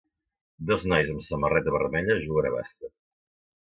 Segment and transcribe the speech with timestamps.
[0.69, 2.99] dos nois amb samarreta vermella juguen a bàsquet